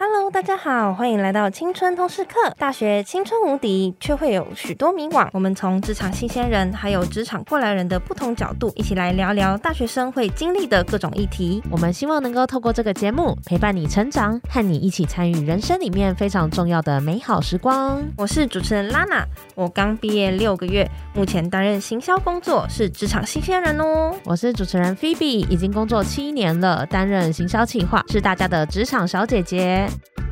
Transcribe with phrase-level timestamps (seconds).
[0.00, 2.34] Hello，大家好，欢迎来到青春通识课。
[2.56, 5.28] 大学青春无敌，却会有许多迷惘。
[5.32, 11.60] 我们从职场新鲜人，还有职场过来人的不同角度，一起来聊聊大学生会经历的各种议题。
[11.68, 18.00] 我们希望能够透过这个节目，陪伴你成长，和你一起参与人生里面非常重要的美好时光。
[18.16, 19.24] 我是主持人 Lana，，
[19.56, 24.14] 我刚毕业六个月，目前担任行销工作，是职场新鲜人哦。
[24.24, 29.87] 我是主持人 Phoebe，已经工作七年了，担任行销企划，是大家的职场小姐姐。
[29.88, 30.27] it.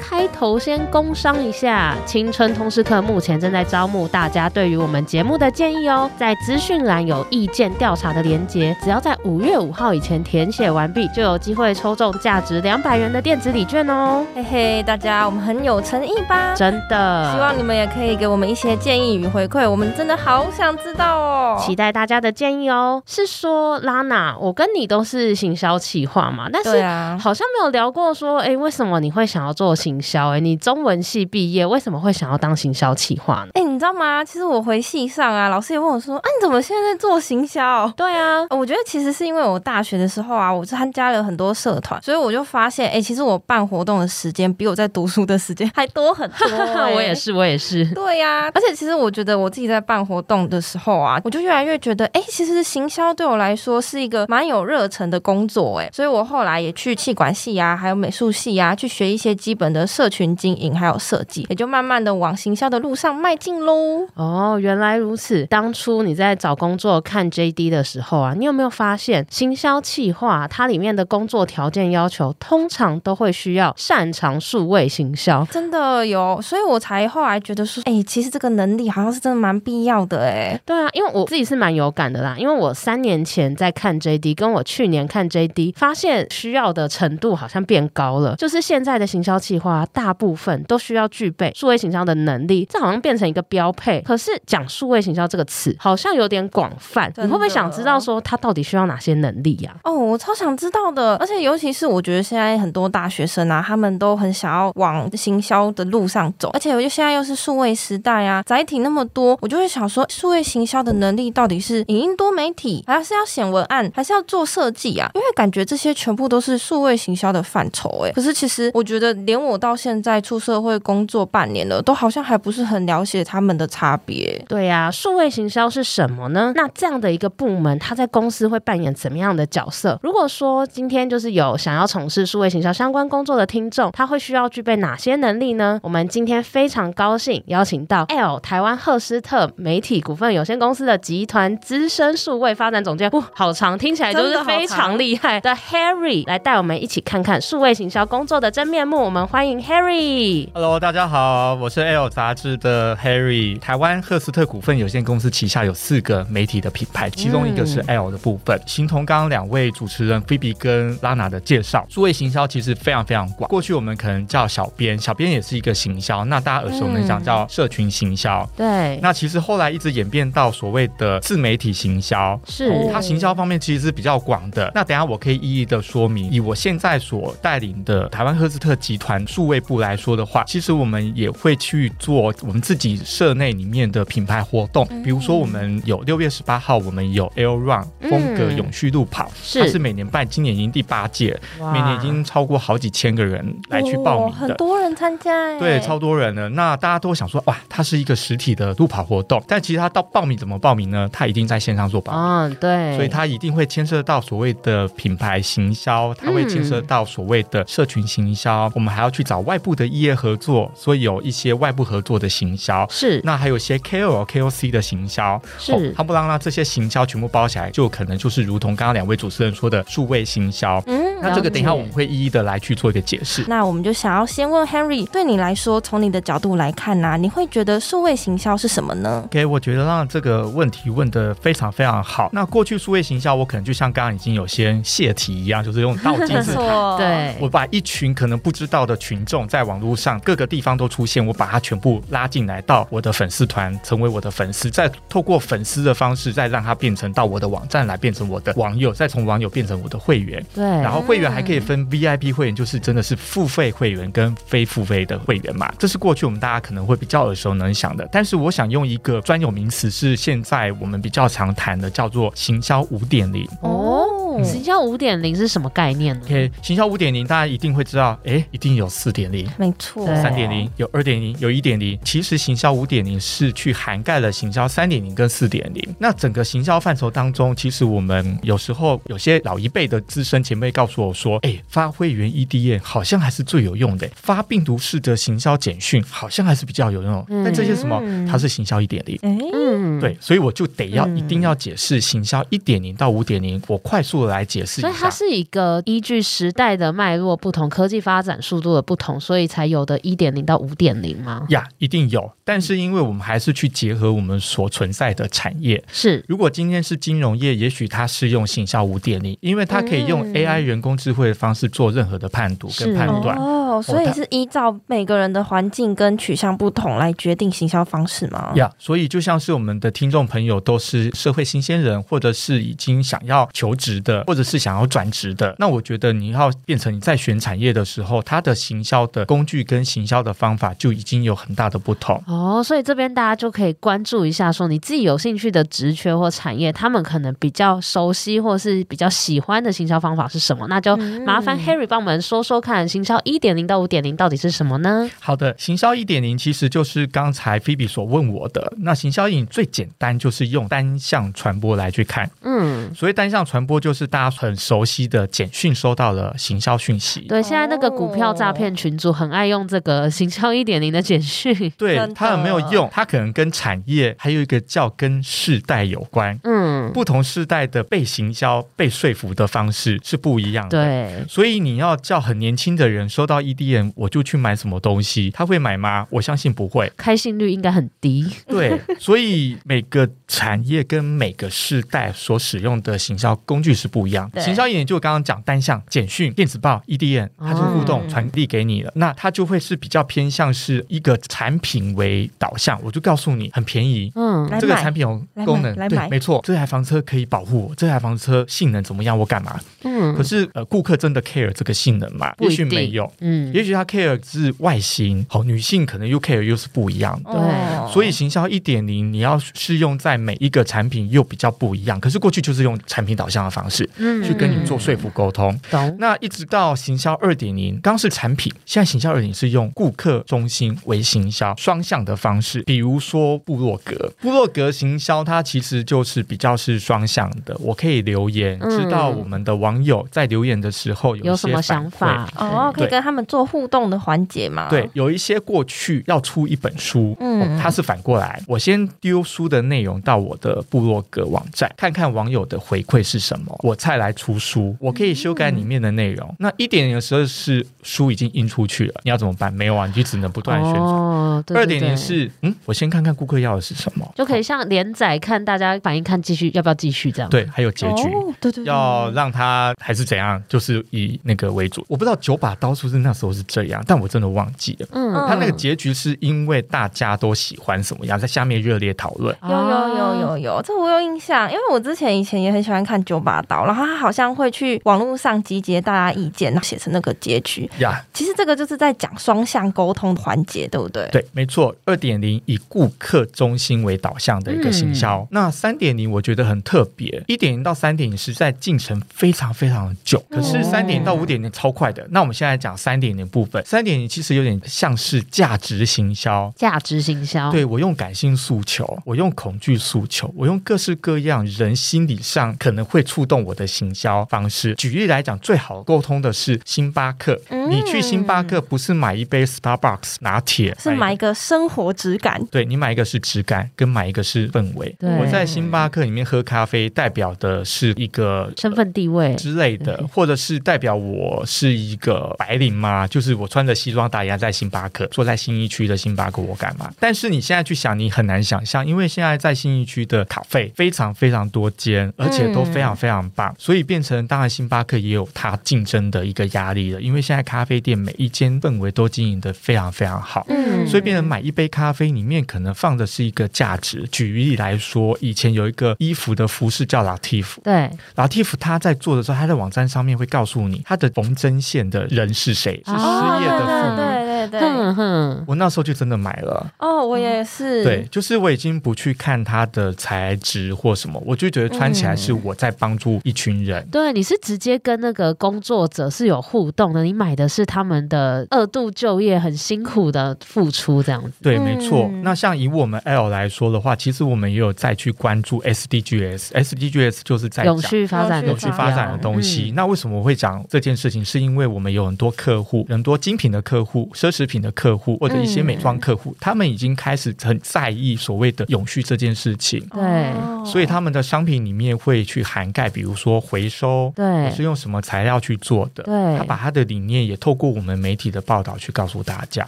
[0.00, 14.24] 开头先工商一下，青春通识课目前正在招募大家对于我们节目的建议哦，在资讯栏有意见调查的连接，只要在五月五号以前填写完毕，就有机会抽中价值两百元的电子礼券哦。
[14.34, 16.54] 嘿嘿，大家我们很有诚意吧？
[16.54, 21.56] 真的，希望你们也可以给我们一些建议与回馈，我们真的好想知道哦。
[21.60, 23.02] 期待大家的建议哦。
[23.06, 26.82] 是说拉娜，我跟你都是行销企划嘛，但是
[27.22, 30.28] 好像没有聊过说，哎，为什么你会想要做行销？
[30.36, 33.48] 哎，你中文系毕业，为什么会想要当行销企划呢？
[33.54, 34.22] 哎，你知道吗？
[34.22, 46.48] 其实我回系上啊，老师也问我说：“啊，你怎么现在在做行销？”对啊，我觉得其实是因为我大学的时候啊，我参加了很多社团，所以我就发现，哎，其实我办活动的时间比我在读书的时间还多很多。
[46.94, 47.84] 我也是，我也是。
[47.94, 64.06] 对呀、啊，而且其实我觉得我自己在办活动的时候啊，我就越来越觉得，哎，其实行销对我来说是一个蛮有热忱的工作，哎，所以我后来也去气管系啊，还有美术系啊，去学一些基本的社群经营还有设计，也就慢慢的往行销的路上迈进喽。
[64.14, 65.44] 哦，原来如此。
[65.46, 75.44] 当初你在找工作看 JD 的时候啊，你有没有发现行销企划它里面的工作条件要求，通常都会需要擅长数位行销？
[75.50, 80.60] 真的有，所以我才后来觉得说，哎，其实这个能力好像是真的蛮必要的，哎。
[80.64, 88.34] 对啊，因为我自己是蛮有感的啦，因为我三年前在看 JD，跟我去年看 JD，发现需要的程度好像变高了。
[88.36, 90.50] 就是现在的行销企划，大部分。
[90.64, 94.00] 都需要具备数位行销的能力，这好像变成一个标配。
[94.02, 97.12] 可是讲数位行销这个词，好像有点广泛。
[97.16, 99.74] 你会不会想知道说它到底需要哪些能力呀？
[99.84, 101.16] 哦，我超想知道的。
[101.16, 106.50] 而且尤其是我觉得现在很多大学生啊，他们都很想要往行销的路上走。
[106.50, 115.10] 而且我觉得现在又是数位时代啊，载体那么多，我就会想说，数位行销的能力到底是影音多媒体，还是要写文案，还是要做设计啊？
[115.14, 118.04] 因为感觉这些全部都是数位行销的范畴。
[118.04, 124.42] 哎，可是其实我觉得，连我到现在出社会工作半年了，都好像还不是很了解他们的差别。
[124.48, 126.52] 对呀、啊，数位行销是什么呢？
[126.56, 129.98] 那这样的一个部门，它在公司会扮演怎么样的角色？
[130.02, 135.78] 如果说今天就是有想要从事数位行销相关工作的听众，他会需要具备哪些能力呢？
[135.82, 149.00] 我们今天非常高兴邀请到 L 台湾赫斯特媒体股份有限公司的集团资深数位发展总监，哇，好长，听起来就是非常厉害的 Harry 来带我们一起看看数位行销工作的真面目。
[149.00, 150.48] 我们欢迎 Harry。
[150.52, 150.80] Hello。
[150.80, 153.58] 大家好，我是 L 杂志的 Harry。
[153.58, 158.58] 台湾赫斯特股份有限公司旗下有四个媒体的品牌，其中一个是 L 的部分。
[158.66, 163.46] 形同刚刚两位主持人 Phoebe 跟 Lana 的介绍，数位行销其实非常非常广。
[163.48, 166.24] 过去我们可能叫小编，小编也是一个行销。
[166.24, 168.48] 那大家耳熟能详叫社群行销。
[168.56, 168.98] 对。
[169.02, 174.72] 那其实后来一直演变到所谓的自媒体行销，是它行销方面其实是比较广的。
[174.74, 176.30] 那等下我可以一一的说明。
[176.30, 180.80] 以我现在所带领的台湾赫斯特集团数位部来说的话，其实。
[180.80, 196.48] 我们也会去做我们自己社内里面的品牌活动，比如说我们有六月十八号，我们有 L Run 风格永续路跑，它是每年办，今年已经第八届，每年已经超过好几千个人来去报名的，很多人参加，对，超多人的。
[196.50, 201.06] 那大家都想说，哇，它是一个实体的路跑活动，但其实它到报名怎么报名呢？
[201.12, 210.70] 它一定在线上做报名，嗯，对，所以它一定会牵涉到所谓的品牌行销，它会牵涉到所谓的社群行销，我们还要去找外部的异业合作。
[210.74, 220.82] 所以有一些外部合作的行销是，那还有一些 KOL、KOC 的行销是，他不啷当这些行销全部包起来，就可能就是如同刚刚两位主持人说的数位行销。
[220.86, 223.44] 嗯，那这个等一下我们会一一的来去做一个解释。
[223.48, 232.30] 那我们就想要先问 Henry，对你来说，从你的角度来看呢、啊，你会觉得数位行销是什么呢？OK，我觉得让这个问题问的非常非常好。
[232.32, 250.44] 那过去数位行销，我可能就像刚刚已经有些泄题一样，就是用倒金字塔，对，我把一群可能不知道的群众在网络上各个地方都出现，我把它全部拉进来到我的粉丝团，成为我的粉丝，再透过粉丝的方式，再让它变成到我的网站来，变成我的网友，再从网友变成我的会员。
[250.54, 255.72] 对，然后会员还可以分 VIP 会员，就是真的是付费会员跟非付费的会员嘛。
[255.78, 263.48] 这是过去我们大家可能会比较耳熟能详的，但是我想用一个专有名词，是现在我们比较常谈的，叫做行销五点零。
[263.62, 264.06] 哦。
[264.30, 271.98] 哦，行销五点零是什么概念呢？OK，行销五点零大家一定会知道，哎，一定有四点零，没错，三点零有二点零有一点零。
[272.04, 275.82] 其实行销五点零是去涵盖了行销三点零跟四点零。
[275.98, 287.24] 那整个行销范畴当中，其实我们有时候有些老一辈的资深前辈告诉我说，哎，发会员 EDM 好像还是最有用的，发病毒式的行销简讯好像还是比较有用。
[287.30, 287.98] 嗯、但这些什么，
[288.30, 289.18] 它是行销一点零。
[289.22, 294.88] 嗯，对，所以我就得要一定要解释行销一点零到五点零，我快速的来解释一下。
[294.88, 301.46] 所以它是一个依据时代的脉络不同，科技发展速度的不同，所以才有的一点零到五点零吗？
[301.50, 302.28] 呀，一定有。
[302.42, 306.24] 但是因为我们还是去结合我们所存在的产业，是。
[306.26, 313.36] 如果今天是金融业，也许它是用行销五点零，因为它可以用 AI 人工智慧的方式做任何的判读跟判断。
[313.36, 318.50] 哦，所以是依照每个人的环境跟取向不同来决定行销方式吗？
[318.56, 332.22] 呀，所以就像是我们的听众朋友都是社会新鲜人，或者是已经想要求职的，或者是想要转职的，那我觉得你要变成你在选产业的时候，它的行销的工具跟行销的方法就已经有很大的不同。
[332.26, 340.66] 哦，所以这边大家就可以关注一下，说你自己有兴趣的职缺或产业，他们可能比较熟悉或是比较喜欢的行销方法是什么？
[340.68, 345.08] 那就麻烦 Harry 帮我们说说看，行销一点零到五点零到底是什么呢？
[345.20, 348.72] 好的，行销一点零其实就是刚才 Phoebe 所问我的。
[348.78, 357.20] 那行销影最简单就是用单向传播来去看，嗯，所以单向传播就是大家很熟悉的简讯收到了行销讯息。
[357.22, 361.52] 对，现在那个股票诈骗群主很爱用这个行销一点零的简讯。
[361.76, 362.88] 对，它有没有用？
[362.92, 366.38] 它可能跟产业还有一个叫跟世代有关。
[366.44, 370.82] 嗯，不同世代的被行销、被说服的方式是不一样的。
[370.82, 376.06] 对，所以你要叫很年轻的人收到 EDM，我就去买什么东西，他会买吗？
[376.10, 378.26] 我相信不会，开信率应该很低。
[378.46, 384.40] 对，所以每个产业跟每个世代所使用的行销工具是不一样的。
[384.40, 392.80] 行销一点就刚刚讲单向简讯、电子报、EDM，它就互动传递给你了，那它就会是比较偏向是一个产品为导向。
[392.82, 399.58] 我就告诉你很便宜，嗯，这个产品有功能，对，没错，房车可以保护我，这台房车性能怎么样，我干嘛？
[399.82, 402.32] 嗯，可是呃，顾客真的 care 这个性能吗？
[402.38, 411.98] 也许没有，嗯，也许他 care 是外形，好，女性可能又 care 又是不一样的，对，所以行销一点零你要适用在每一个产品又比较不一样。
[411.98, 415.58] 可是过去就是用产品导向的方式，嗯，去跟你做说服沟通。
[415.70, 415.96] 懂。
[415.98, 422.62] 那一直到行销二点零，刚是产品，现在行销二点零是用顾客中心为行销双向的方式。
[422.62, 427.56] 比如说布洛格，布洛格行销它其实就是比较是双向的。
[427.60, 434.68] 我可以留言，知道我们的网友在留言的时候有，有什么想法哦，可以跟他们做互动的环节吗？
[434.68, 444.76] 对，有一些过去要出一本书，嗯，它是反过来，我先丢书的内容到我的部落格网站，看看网友的回馈是什么，我再来出书。
[444.78, 446.28] 我可以修改里面的内容。
[446.28, 449.52] 嗯、那一点零的时候是书已经印出去了，你要怎么办？
[449.52, 450.84] 没有啊，你就只能不断宣传。
[450.84, 457.30] 哦、二点零是，嗯，我先看看顾客要的是什么，就可以像连载看大家反应，看继续要不要继续这样。
[457.30, 461.84] 对，还有结局，哦、对，对对，要让他还是怎样，就是以那个为主。
[461.88, 464.88] 我不知道九把刀是不是那时候是这样，但我真的忘记了。
[464.92, 469.36] 嗯，他那个结局是因为大家都喜欢什么样，在下面热烈讨论。
[469.42, 477.70] 有有有有有，这我有印象，因为我之前以前也很喜欢看九把刀，然后他好像会去网络上集结大家意见，然后写成那个结局。
[477.78, 481.08] 呀，其实这个就是在讲双向沟通的环节，对不对？
[481.12, 481.74] 对，没错。
[481.84, 485.20] 二点零以顾客中心为导向的一个行销。
[485.22, 492.06] 嗯、那三点零我觉得很特别，一点零到三点零是在进程非常非常的久，可是三点零到五点零超快的。
[492.10, 497.50] 那我们现在讲三点零部分，三点零其实有点像是价值行销，价值行销。
[497.50, 504.74] 对，我用感性诉求，我用恐惧诉求，我用各式各样人心理上可能会触动我的行销方式。
[504.74, 507.40] 举例来讲，最好沟通的是星巴克。
[507.48, 512.44] 嗯、你去星巴克不是买一杯 Starbucks 拿铁，是买一个生活质感。
[512.50, 514.94] 对，你买一个是质感，跟买一个是氛围。
[515.00, 523.04] 我在星巴克里面喝咖啡，代表的是一个身份地位之类的，或者是代表我是一个白领嘛？
[523.08, 526.92] 就是我穿着西装打扮在星巴克，坐在新一区的星巴克，我干嘛？
[527.00, 537.00] 但是你现在去想，你很难想象，因为现在在新一区的咖啡非常非常多间，而且都非常非常棒，嗯、所以变成当然星巴克也有它竞争的一个压力了。
[537.00, 544.06] 因为现在咖啡店每一间氛围都经营的非常非常好，嗯，所以变成买一杯咖啡里面可能放的是一个价值。
[544.12, 554.19] 举例来说，以前有一个衣服的服饰叫 Latif，对，Latif 他在做的时候，他在网站上面会告诉你他的缝针线的人是谁，是失业的妇女。
[554.42, 554.60] 哦对。
[554.60, 556.66] 哼哼，我那时候就真的买了。
[556.78, 557.84] 哦，我也是。
[557.84, 563.82] 对，就是我已经不去看它的材质或什么，我就觉得穿起来是我在帮助一群人。
[563.82, 571.32] 嗯、对，你是直接跟那个工作者是有互动的，你买的是他们的二度就业很辛苦的付出这样子。
[571.42, 572.08] 对，没错。
[572.10, 579.70] 嗯、那像以我们 L 来说的话，其实我们也有再去关注 SDGs，SDGs 就是在永续发展、永续发展的东西。
[579.70, 581.24] 嗯、那为什么我会讲这件事情？
[581.24, 589.80] 是因为我们有很多客户，很多精品的客户、奢侈品的客户，或者一些美妆客户，嗯、他们已经开始很在意所谓的永续这件事情。
[589.90, 590.32] 对，
[590.64, 596.04] 所以他们的商品里面会去涵盖，比如说回收，对，是用什么材料去做的。
[596.04, 599.66] 对，他把他的理念也透过我们媒体的报道去告诉大家。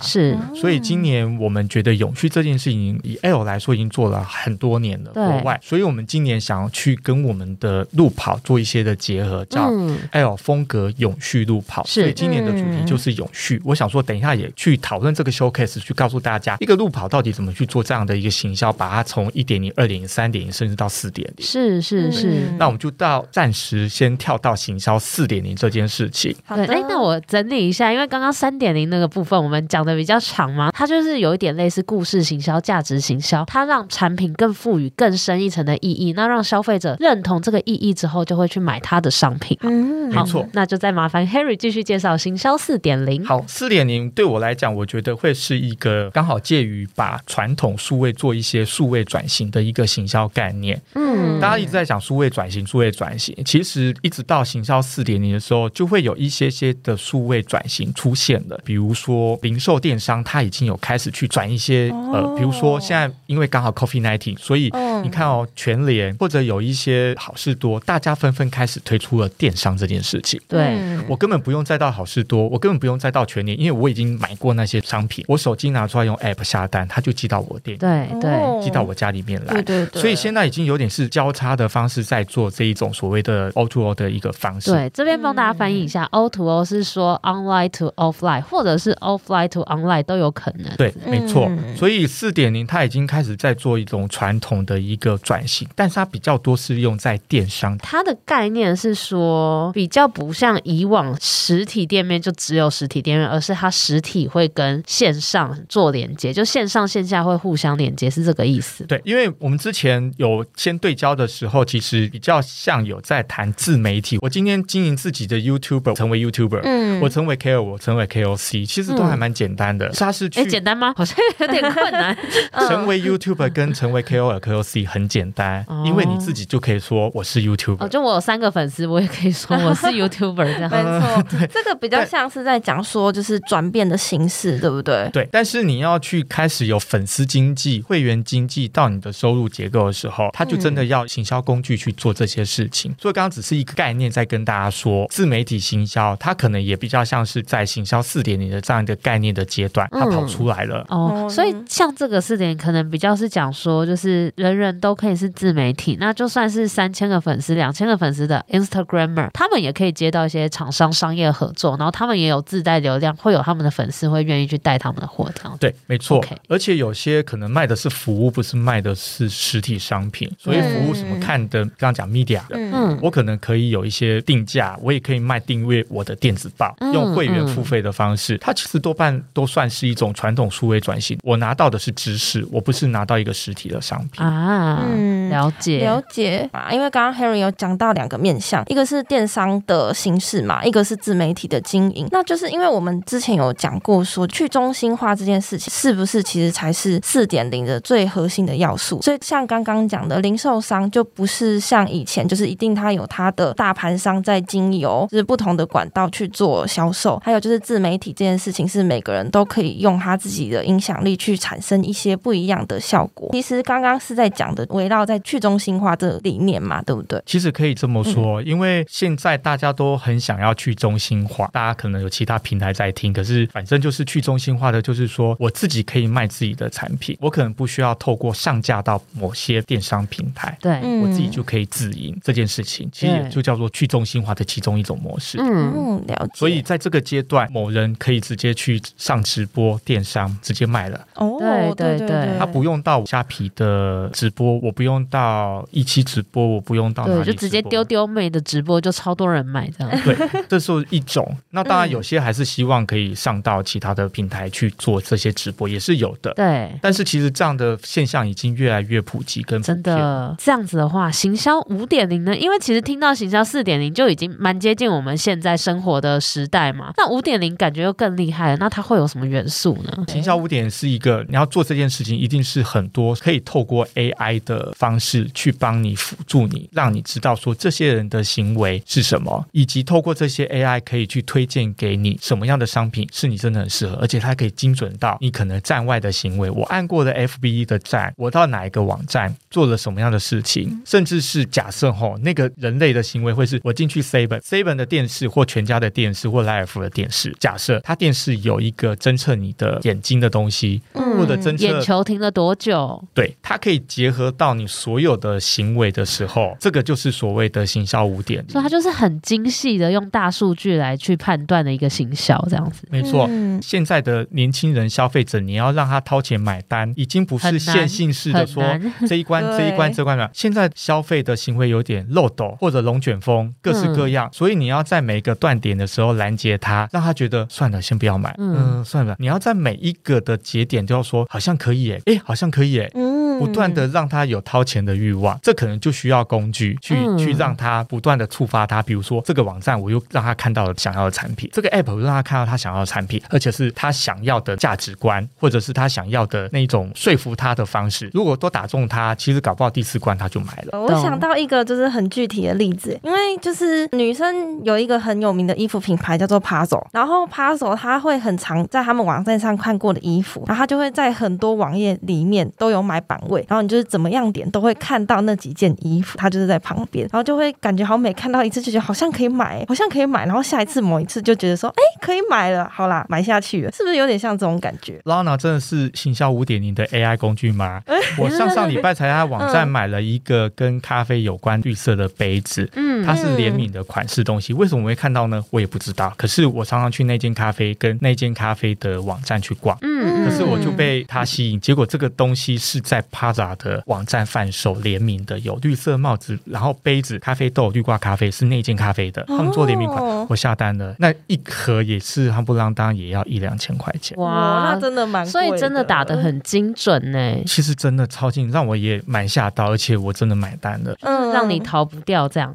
[0.01, 5.59] 是，所以今年我们觉得永续这件事情，以 L 来说，已经做了很多年了，对国外。
[5.63, 9.71] 所以我们今年想要去跟我们的路跑做一些的结合，叫
[10.13, 11.85] L 风格永续路跑。
[11.85, 12.13] 是。
[12.13, 21.47] 今年的主题就是永续，嗯、我想说，等一下也去讨论这个 showcase，去告诉大家一个路跑到底怎么去做这样的一个行销，把它从一点零、二点零、三点零，甚至到四点零。
[21.47, 22.31] 是是是。
[22.31, 26.35] 嗯、那我们就到暂时先跳到行销四点零这件事情。
[26.45, 39.57] 好的，哎，那我整理一下，因为刚刚三点零那个部分我们讲的比较长嘛，它就是有一点类似故事行销、价值行销，它让产品更赋予更深一层的意义，那让消费者认同这个意义之后，就会去买它的商品。
[39.63, 40.49] 嗯，好没错。
[40.53, 43.25] 那就再麻烦 Harry 继续介绍行销四点零。
[43.25, 50.79] 好，四点零对我来讲，我觉得会是一个刚好介于把传统数位做一些数位转型的一个行销概念。
[50.95, 58.61] 嗯，大家一直在讲数位转型，数位转型，其实一直到行销四点零的时候，就会有一些些的数位转型出现了。
[58.65, 64.69] 比如说零售电商，它已经有开始去转一些、哦、呃，比如说现在因为刚好 Coffee Nineteen，所以
[65.03, 70.41] 你看哦，全联或者有一些好事多，大家纷纷开始推出了电商这件事情。
[70.49, 70.79] 对，
[71.09, 79.55] 我根本不用再到好事多，我根本不用再到全联，因为我已经买过那些商品，我手机拿出来用 App 下单，它就寄到我店，对对，寄到我家里面来。
[79.55, 80.01] 对对对。
[80.01, 84.71] 所以现在已经有点是交叉的方式在做这一种所谓的 O to O 的一个方式。
[84.71, 90.75] 对，这边帮大家翻译一下、嗯、，O to O 是说 online to offline，或者是 offline to online 都有可能。
[90.77, 91.47] 对，没错。
[91.49, 97.77] 嗯、所以四点零它已经开始在做一种传统的一个转型，但是它比较多是用在电商。
[97.79, 108.85] 它的概念是说，比较不像以往实体店面就只有实体店面，而是它实体会跟线上做连接，就线上线下会互相连接，是这个意思。
[108.85, 114.19] 对，因为我们之前有先对焦的时候，其实比较像有在谈自媒体。
[114.21, 119.89] 我今天经营自己的 YouTuber，成为 YouTuber，嗯，我成为 KOL，我成为 KOC，其实都还蛮简单的。
[119.91, 120.93] 它、嗯、是去，哎，简单吗？
[120.97, 122.17] 好像有点困难。
[122.69, 127.85] 成为 YouTuber 跟成为 KOL、KOC 很简单，哦、因为你自己就可以说我是 YouTuber。
[127.85, 130.71] 哦，就我有三个粉丝，我也可以说我是 YouTuber 这样。
[130.71, 135.09] 没错，这个比较像是在讲说，就是转变的形式，对不对？
[135.13, 135.29] 对。
[135.31, 142.91] 但是你要去开始有粉丝经济、会员经济到你的收入结构的时候，他就真的要行销工具去做这些事情。
[142.93, 150.87] 嗯、所以刚刚只是一个概念，在跟大家说，自媒体行销，它可能也比较像是在行销四点零的这样一个概念的阶段，它跑出来了。
[150.91, 166.25] 嗯、哦，所以像这个四点可能比较是讲说，就是人人都可以是自媒体，那就算是三千个粉丝、两千个粉丝的 Instagrammer，他们也可以接到一些厂商商业合作，然后他们也有自带流量，会有他们的粉丝会愿意去带他们的货，这样对，没错。
[166.49, 181.19] 而且有些可能卖的是服务，不是卖的是实体商品，所以服务什么看的，刚刚讲 media 的，嗯，我可能可以有一些定价，我也可以卖订阅我的电子报，嗯、用会员付费的方式，嗯、它其实多半都算是一种传统数位转型。
[181.23, 184.62] 我拿到的是知识，我不是拿到一个实体的商品啊。
[184.63, 192.07] 嗯，了解了解啊，因为刚刚 Harry 有讲到两个面向，一个是电商的形式嘛，一个是自媒体的经营。
[192.11, 199.01] 那就是因为我们之前有讲过说去中心化这件事情，是不是其实才是四点零的最核心的要素？
[199.03, 207.21] 所以像刚刚讲的，零售商就不是像以前，就是一定他有他的大盘商在经由就是不同的管道去做销售。
[207.25, 213.29] 还有就是自媒体这件事情，是每个人都可以用他自己的影响力去产生一些不一样的效果。
[213.33, 217.23] 其实刚刚是在讲的围绕在去中心化这理念嘛，对不对？
[217.27, 235.39] 其实可以这么说，嗯、因为现在大家都很想要去中心化，大家可能有其他平台在听，可是反正就是去中心化的，就是说我自己可以卖自己的产品，我可能不需要透过上架到某些电商平台，对，我自己就可以自营这件事情，其实也就叫做去中心化的其中一种模式。
[235.41, 236.33] 嗯，了解。
[236.35, 241.07] 所以在这个阶段，某人可以直接去上直播电商，直接卖了。
[241.15, 250.03] 哦，对对对，他不用到虾皮的直播，我不用到一期直播，我不用到哪里，对，就直接丢丢妹的直播，就超多人买这样。
[250.03, 250.17] 对，
[250.49, 251.37] 这是一种。
[251.51, 256.33] 那当然有些还是希望可以上到其他的平台去做这些直播，也是有的。
[256.35, 262.37] 对，但是其实这样的现象已经越来越普及跟普真的这样子的话，行销五点零呢？
[262.37, 266.93] 因为其实听到行销四点零就已经蛮接近我们现在生活的时代嘛。
[266.97, 270.05] 那五点零感觉又更厉害了，那它会有什么元素呢？
[270.09, 286.51] 行销五点是一个你要做这件事情，一定是很多可以透过 AI 的方式去帮你辅助你，让你知道说这些人的行为是什么，以及透过这些 AI 可以去推荐给你什么样的商品是你真的很适合，而且它可以精准到你可能站外的行为。
[286.51, 312.87] 我按过的 FB 的站，我到哪一个网站做了什么样的事情，甚至是假设吼那个人类的行为会是我进去 Seven Seven 的电视或全家的电视或莱尔富的电视，假设它电视有一个侦测你的眼睛的东西，嗯、或者侦测眼球停了多久，对，它可以结合到你所有的行为的时候，这个就是所谓的行销五点，所以它就是很精细的用大数据来去判断的一个行销，这样子。
[312.91, 318.63] 没错，嗯、现在的年轻人消费者，你要让他掏钱买单，已经不是线性式的说
[319.07, 320.31] 这一关 这一关这关了。
[320.33, 329.17] 现在消费的行为有点漏斗或者龙卷风，各式各样，嗯、所以你要在每一个断点的时候拦截他，让他觉得算了，先不要买，嗯、呃，算了。
[329.19, 348.11] 你要在每一个的节点都要说好像可以诶，哎，好像可以诶，嗯，不断的让他有掏钱的欲望，这可能就需要工具去、嗯、去让他不断的触发他，比如说这个网站我又让他看到了想要的产品，这个 app 我又让他看到他想要的产品，而且是他想要的价值观，或者是他想要的那种说服他的方式。
[348.13, 350.81] 如果都打中他，其实搞不好第四关他就买了。
[350.81, 377.83] 我想到一个就是很具体的例子，因为就是女生有一个很有名的衣服品牌叫做 Puzzle，然后 Puzzle 他会很常在他们网站上看过的衣服，然后他就会在很多网页里面都有买版位，然后你就是怎么样点都会看到那几件衣服，它就是在旁边，然后就会感觉好美，看到一次就觉得好像可以买，好像可以买，然后下一次某一次就觉得说，哎，可以买了，好啦，买下去了，是不是有点像这种感觉？Lana 真的是行销五点零的 AI 工具吗？
[378.19, 385.43] 我上上礼拜才在网站买了一个跟咖啡有关绿色的杯子，嗯，它是联名的款式东西，为什么我会看到呢？
[385.51, 386.13] 我也不知道。
[386.17, 407.37] 可是我常常去那间咖啡跟那间咖啡的网站去逛，嗯，可是我就被它吸引，结果这个东西是在 Prada 的网站贩售联名的，有绿色帽子，然后杯子、咖啡豆、绿挂咖啡是那间咖啡的，他们做联名款，我下单了，那一盒也是夯不啷当也要一两千块钱，哇，那真的蛮贵，所以真的打得很精准呢。
[407.47, 412.55] 其实真的超近，让我也蛮吓到，而且我真的买单了，嗯，让你逃不掉这样。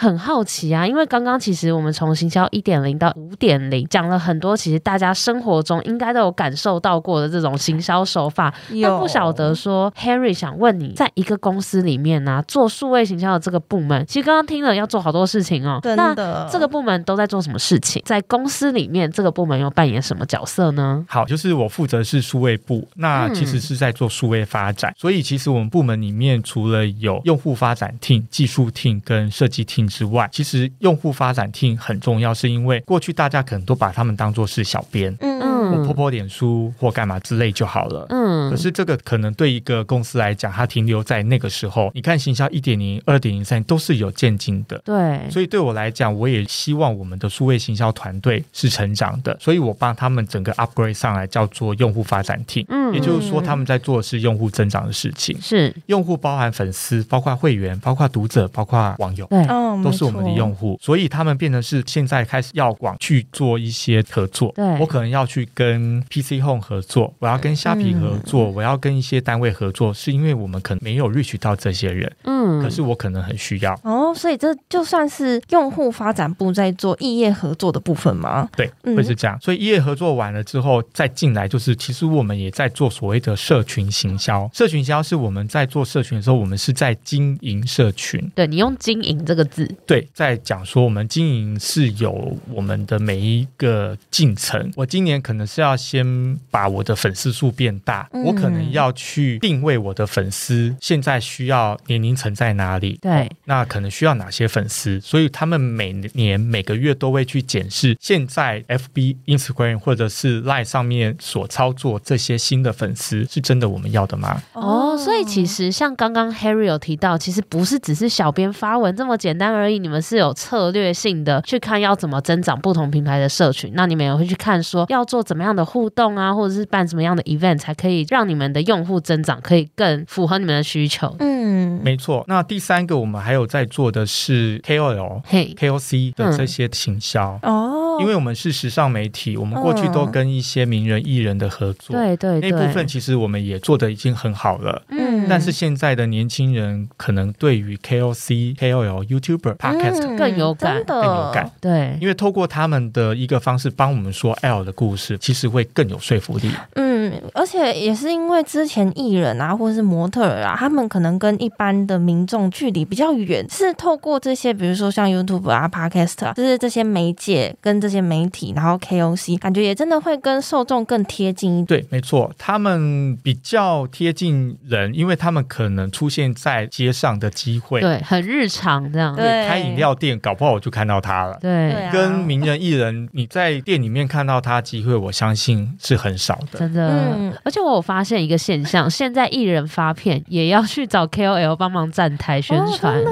[0.00, 8.54] 很好奇啊，因为刚刚其实我们从行销一点零到五点零讲了很多，其实大家生活中应该都有感受到过的这种行销手法。
[8.68, 15.80] 那不晓得说，Harry 想问你，在一个公司里面呢、啊，做数位行销的这个部门，其实刚刚听了要做好多事情哦。
[15.82, 16.14] 真的。
[16.14, 18.00] 那这个部门都在做什么事情？
[18.06, 21.04] 在公司里面，这个部门又扮演什么角色呢？
[21.08, 24.92] 好，就是我负责是数位部，那其实是在做数位发展。
[24.92, 29.87] 嗯、所以其实我们部门里面除了有用户发展 team、技术 team 跟设计 team。
[29.88, 38.50] 之外，其实用户发展 team 很重要，是因为过去大家可能都把他们当做是小编，嗯嗯，我 po po 脸书或干嘛之类就好了，嗯。
[38.50, 41.90] 可是这个可能对一个公司来讲，它停留在那个时候。
[41.94, 45.20] 你看，行销一点零、二点零、三都是有渐进的，对。
[45.30, 55.74] 所以对我来讲，我也希望我们的数位行销团队是成长的，所以我帮他们整个 upgrade 上来，叫做用户发展 team，嗯，也就是说他们在做的是用户增长的事情，是。
[55.86, 59.44] 用户包含粉丝，包括会员，包括读者，包括网友，对，
[59.82, 64.52] 都是我们的用户，所以他们变成是现在开始要往去做一些合作。
[64.54, 72.10] 对，我可能要去跟 PC Home 合作，我要跟虾皮合作，嗯、我要跟一些单位合作，是因为我们可能没有 reach 到这些人。
[72.24, 73.78] 嗯，可是我可能很需要。
[73.82, 78.48] 哦，所以这就算是用户发展部在做异业合作的部分吗？
[78.56, 79.38] 对，会是这样。
[79.40, 84.48] 所以异业合作完了之后，再进来就是，其实我们也在做所谓的社群行销。
[84.52, 88.20] 社群行销是我们在做社群的时候，我们是在经营社群。
[88.34, 89.67] 对，你用“经营”这个字。
[89.86, 94.70] 对，在讲说我们经营是有我们的每一个进程。
[94.76, 102.98] 我今年可能是要先把我的粉丝数变大，嗯、我可能要去定位我的粉丝现在需要年龄层在哪里。
[103.00, 105.00] 对、哦，那可能需要哪些粉丝？
[105.00, 114.42] 所以他们每年每个月都会去检视现在 FB、Instagram 或者是 Line 上面所操作这些新的粉丝是真的我们要的吗？
[114.52, 131.14] 哦，所以其实像刚刚 Harry 有提到，其实不是只是小编发文这么简单而已，你们是有策略性的去看要怎么增长不同品牌的社群，那你们也会去看说要做怎么样的互动啊，或者是办什么样的 event，才可以让你们的用户增长可以更符合你们的需求？
[131.18, 132.24] 嗯，没错。
[132.28, 137.38] 那第三个，我们还有在做的是 KOL、嘿 KOC 的这些行销。
[137.42, 144.82] 哦，因为我们是时尚媒体，我们过去都跟一些名人艺人的合作，对对对，那部分其实我们也做的已经很好了。
[144.90, 151.50] 嗯，但是现在的年轻人可能对于 KOC、KOL、YouTuber、Podcast 更有感，更有感。
[151.60, 156.50] 对，因为透过他们的一个方式帮我们说 L 的故事，其实会更有说服力。
[156.74, 171.80] 嗯，而且也是因为之前艺人啊，或者是模特儿啊，他们可能跟一般的民众距离比较远，是透过这些，比如说像 YouTube 啊、Podcast 啊，就是这些媒介跟这些媒体，然后 KOC，感觉也真的会跟受众更贴近一点。
[171.80, 179.14] 对，没错，他们比较贴近人，因为他们可能出现在街上的机会，对，很日常这样。
[179.14, 181.38] 对，开饮料店，搞不好我就看到他了。
[181.40, 186.58] 对，对啊、跟名人艺人，你在店里面看到他机会，我相信是很少的。
[186.58, 192.96] 真的，嗯、而且我有发现一个现象， 现在艺人发片也要去找 KOL 帮忙站台宣传。
[192.98, 193.10] 哦、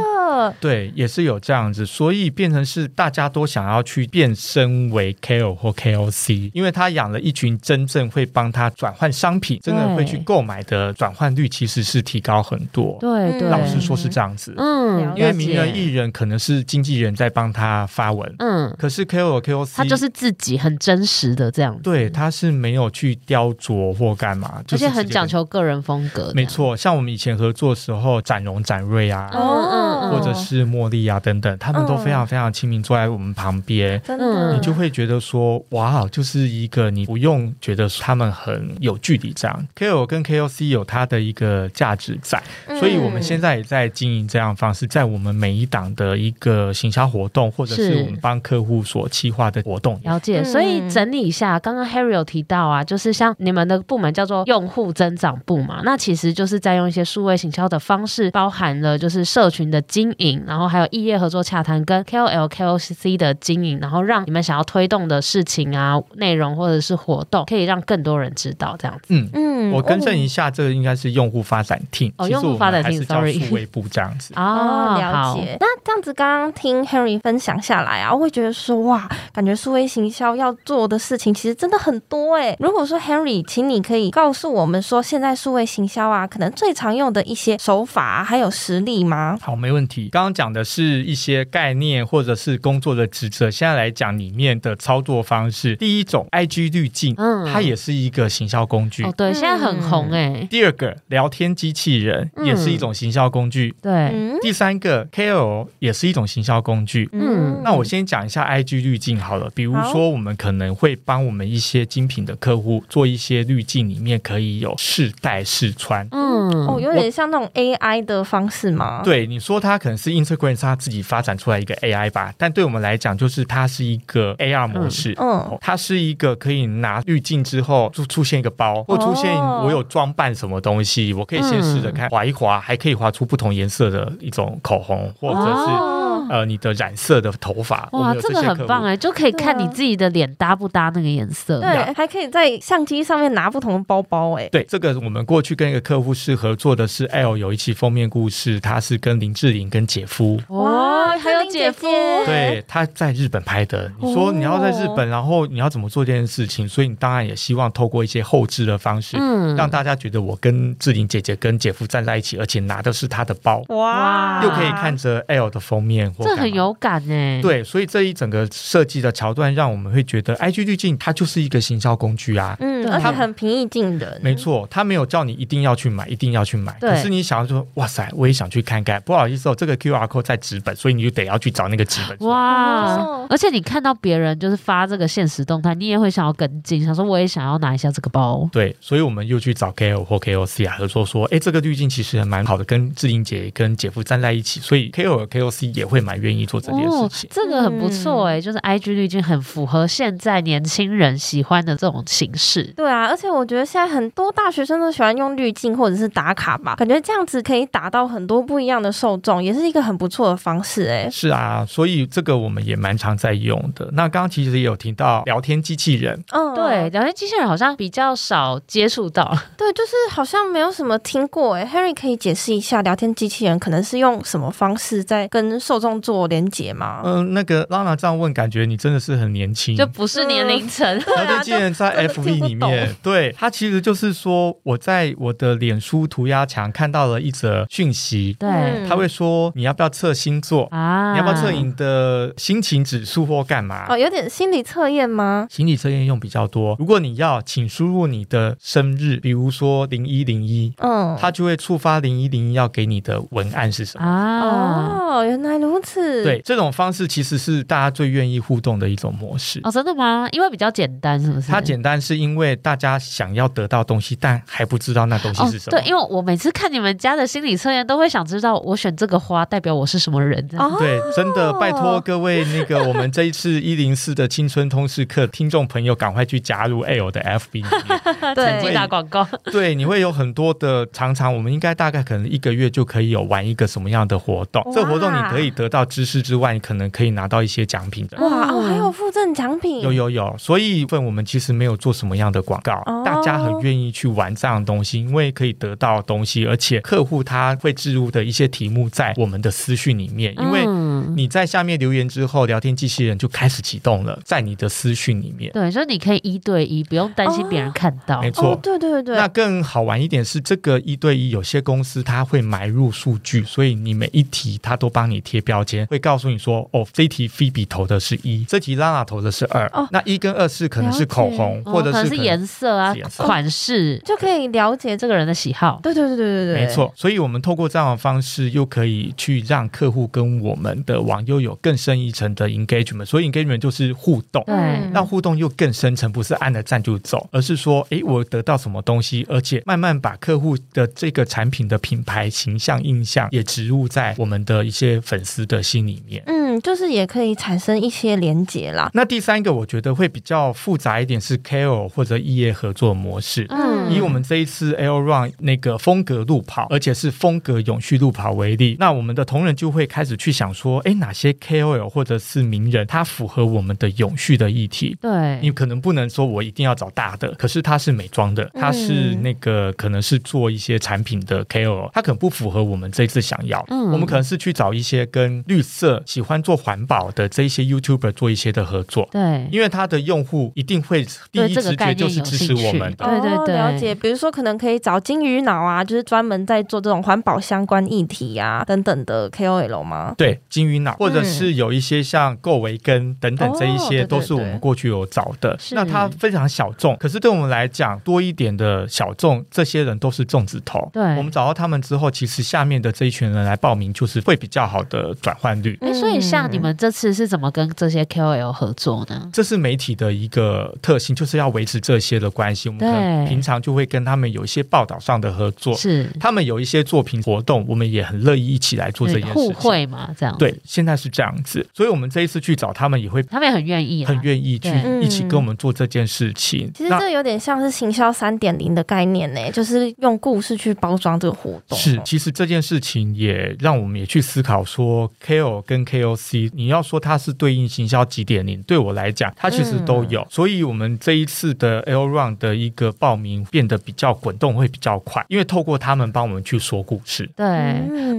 [0.61, 12.97] 对，也是有这样子，所以变成是大家都想要去变身为 KOL 或 KOC，因为他养了一群真正会帮他转换商品，真的会去购买的转换率其实是提高很多。
[13.01, 14.55] 对对，老实说是这样子。
[14.57, 26.33] 嗯，因为名人艺人可能是经纪人在帮他发文，嗯，可是 KOL KOC 他就是自己很真实的这样子，对，他是没有去雕琢或干嘛，而且很讲求个人风格。
[26.35, 39.69] 没错，像我们以前合作的时候，展荣、展瑞啊，哦嗯嗯，或者是茉莉啊等等，他们都非常非常亲民，坐在我们旁边，真的，你就会觉得说，哇，就是一个你不用觉得他们很有距离这样。
[39.77, 42.43] KOL 跟 KOC 有它的一个价值在，
[42.79, 50.01] 所以我们现在也在经营这样方式，在我们每一档的一个行销活动，或者是我们帮客户所企划的活动。
[50.05, 69.07] 了解，所以整理一下，刚刚 Harry 有提到啊，就是像你们的部门叫做用户增长部嘛，那其实就是在用一些数位行销的方式，包含了就是社群的经营，然后还有异业合作洽谈跟 KOL KOC 的经营，然后让你们想要推动的事情啊、内容或者是活动，可以让更多人知道这样子。
[69.09, 74.35] 嗯嗯，我更正一下，这个应该是用户发展 team，哦，用户发展 team，sorry，数位部这样子。
[74.37, 75.57] 哦，了解。
[75.61, 82.57] 那这样子，刚刚听 Henry 分享下来啊，我会觉得说，哇，感觉数位行销要做的事情其实真的很多哎。
[82.61, 89.39] 如果说 Henry，请你可以告诉我们说，现在数位行销啊，可能最常用的一些手法啊，还有实例吗？
[89.41, 89.96] 好，没问题。
[90.11, 95.75] 刚刚讲的是一些概念或者是工作的职责，现在来讲里面的操作方式。
[95.77, 99.05] 第一种，IG 滤镜，嗯，它也是一个行销工具。
[99.05, 100.33] 哦，对，现在很红哎。
[100.41, 100.47] 嗯。
[100.49, 103.75] 第二个，聊天机器人也是一种行销工具。
[103.83, 104.41] 嗯、对。
[104.41, 107.09] 第三个，KOL 也是一种行销工具。
[107.13, 107.61] 嗯。
[107.65, 109.51] 那我先讲一下 IG 滤镜好了。
[109.55, 116.07] 比如说，我们可能会帮我们一些精品的客户做一些滤镜，里面可以有试戴试穿。
[116.11, 116.67] 嗯。
[116.67, 119.03] 哦，有点像那种 AI 的方式吗？
[119.03, 125.15] 对，你说它可能是 Instagram 它自己发展出来一个 AI 吧，但对我们来讲，就是它是一个 AR 模式。
[125.17, 125.29] 嗯。
[125.29, 137.89] 哦、它是一个可以拿滤镜之后就出现一个包，或出现我有装扮什么东西，我可以先试着看，划一划，还可以划出不同颜色的一种口红，或者是、哦、呃你的染色的头发。
[137.93, 141.61] 哇，这，这个很棒哎，就可以看你自己的脸搭不搭那个颜色。
[141.61, 144.49] 对，还可以在相机上面拿不同的包包哎。
[144.51, 150.41] 对，这个我们过去跟一个客户是合作的是 L 有一期封面故事，他是跟林志玲跟姐夫。
[150.49, 151.87] 哇，还有姐夫。
[152.25, 153.91] 对，他在日本拍的。
[154.01, 156.69] 你说你要在日本，然后你要怎么做这件事情？
[156.69, 167.41] 所以你当然也希望透过一些后置的方式，嗯，让大家觉得我跟志玲姐姐跟姐夫站在一起，而且拿的是他的包，哇，又可以看着 L 的封面，这很有感哎。
[167.43, 174.21] 对，所以这一整个设计的桥段，让我们会觉得 IG 滤镜它就是一个行销工具啊，嗯，而且很平易近人。
[174.23, 179.01] 没错，他没有叫你一定要去买，一定要去买，可是你想要说，哇塞，我也想去看看。
[179.03, 182.29] 不好意思哦，这个 QR code 在纸本，所以你就得要去找那个纸本。
[182.29, 188.49] 哇，而且你看到别人就是发这个现实动态，你也会想要跟进，想说我也想要拿一下这个包。
[188.53, 197.29] 对，所以我们又去找 KOL 或 KOC 啊，合作说，哎，这个滤镜其实还蛮好的，跟志玲姐跟姐夫站在一起，所以 KOL KOC 也会蛮愿意做这件事情。
[197.29, 202.63] 哦、这个很不错哎、欸，就是 IG 滤镜很符合现在年轻人喜欢的这种形式。
[202.77, 211.11] 对啊，而且我觉得现在很多大学生都喜欢用滤镜或者是打卡吧，感觉这样子可以达到很多不一样的受众，也是一个很不错的方式哎、欸。
[211.11, 211.29] 是。
[211.29, 213.89] 啊，所以这个我们也蛮常在用的。
[213.93, 221.55] 那刚刚其实也有提到聊天机器人，嗯，对，聊天机器人好像比较少接触到， 对，就是好像没有什么听过。
[221.55, 227.03] 哎，Harry 可以解释一下聊天机器人可能是用什么方式在跟受众做连接吗？
[227.05, 230.87] 嗯，那个拉娜这样问，感觉你真的是很年轻，就不是年龄层。
[230.87, 241.13] 嗯、聊天机器人在 FB 里面，对，它其实就是说我在我的脸书涂鸦墙看到了一则讯息，对，他会说你要不要测星座啊？
[241.13, 243.87] 你要不要测你的心情指数或干嘛？
[243.89, 245.47] 哦，有点心理测验吗？
[245.51, 246.77] 心理测验用比较多。
[246.79, 255.19] 如果你要，请输入你的生日，比如说零一零一，嗯，它就会触发零一零一要给你的文案是什么啊？
[255.19, 256.25] 哦，原来如此。
[256.25, 259.61] 对，这种方式其实是大家最愿意互动的一种模式。
[259.63, 260.29] 哦，真的吗？
[260.33, 261.51] 因为比较简单，是不是？
[261.51, 265.79] 它简单是因为大家想要得到东西，但还不知道那东西是什么。
[265.79, 270.45] 哦、对，因为我每次看你们家的心理测验，都会想知道我选这个花代表我是什么人。
[270.59, 279.27] 哦，对，真的拜托各位那个我们这一次一零四的青春通识课听众朋友，赶快去加入 L 的 FB 里面， 对，打广告。
[279.45, 284.63] 对，你会有很多的，常常我们应该大概可能一个月就可以有玩一个什么样的活动。
[284.75, 288.19] 这个活动你可以得到知识之外，你可能可以拿到一些奖品的。
[288.19, 289.81] 哇，哦，还有附赠奖品。
[289.81, 300.67] 有有有，所以份我们其实没有做什么样的广告，哦，大家很愿意去玩这样的东西，因为可以得到东西，而且客户他会置入的一些题目在我们的私讯里面，因为
[301.15, 305.53] 你在下面留言之后，聊天机器人就开始启动了，在你的私讯里面。
[305.53, 308.19] 对，所以你可以一对一，不用担心别人看到。
[308.19, 309.17] 哦，没错，哦，对对对。
[309.17, 319.67] 那更好玩一点是，这个一对一，有些公司他会埋入数据，所以你每一题他都帮你贴标签，会告诉你说，哦，这题 Phoebe 投的是一，这题拉拉投的是二。
[319.75, 325.81] 哦，那一跟二是可能是口红，或者是，颜色啊，款式，就可以了解这个人的喜好。
[325.83, 326.93] 对对对对对对，没错。
[326.95, 333.05] 所以我们透过这样的方式，又可以去让客户跟我们的网友有更深一层的 engagement。
[333.05, 334.55] 所以 engagement 就是互动，对，
[334.93, 346.23] 让互动又更深层，不是按了赞就走，而是说，哎，我得到什么东西，而且慢慢把客户的这个产品的品牌形象印象也植入在我们的一些粉丝的心里面。
[346.27, 348.91] 嗯，就是也可以产生一些连结啦。
[348.95, 353.47] 那第三个，我觉得会比较复杂一点，是 KOL 或者异业合作模式。
[353.51, 364.97] 嗯，以我们这一次 L Run 那个风格路跑，而且是风格永续路跑为例，那我们的同仁就会开始去想说，哎，哪些 KOL 或者是名人，他符合我们的永续的议题？
[365.01, 373.65] 对，你可能不能说我一定要找大的，可是他是美妆的，他是那个可能是做一些产品的 KOL，他可能不符合我们这一次想要。
[373.69, 379.09] 嗯，我们可能是去找一些跟绿色、喜欢做环保的这一些 YouTuber 做一些的合作。
[379.13, 383.07] 对，因为他的用户一定会第一直觉就是支持我们的。
[383.07, 383.95] 对对对，了解。
[383.95, 390.15] 比如说，可能可以找金鱼脑啊，就是专门在做这种环保相关议题啊等等的 KOL 吗？
[390.17, 395.59] 对，金鱼脑，或者是有一些像够维根等等这一些，都是我们过去有找的。
[395.73, 400.91] 那它非常小众，可是对我们来讲，多一点的小众，这些人都是粽子头。
[400.93, 405.77] 对，我们找到他们之后，其实下面的这一群人来报名，就是会比较好的转换率。
[405.81, 409.29] 哎，所以像你们这次是怎么跟这些 KOL 合作呢？
[409.33, 412.69] 这是媒体的一个特性，就是要维持这些的关系。
[412.69, 419.35] 我们可能平常就会跟他们有一些报道上的合作，是他们有一些作品活动，我们也很乐意一起来做这件事情。
[419.35, 420.33] 互惠嘛，这样。
[420.39, 424.71] 对，现在是这样子，所以我们这一次去找他们，也会他们也很愿意，很愿意去
[425.03, 426.71] 一起跟我们做这件事情。
[426.73, 431.77] 其实这有点像是行销三点零的概念呢，就是用故事去包装这个活动。
[431.77, 440.21] 是，其实这件事情也让我们也去思考说，KOL 跟 KOC，你要说它是对应行销几点零，对我来讲，它其实都有。
[440.23, 447.29] 嗯、所以，我们这一次的 L Run 的一个报名变得比较滚动，会比较快，因为透过他们帮我们去说故事。
[447.37, 447.47] 对，